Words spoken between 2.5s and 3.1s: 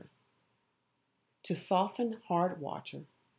Water.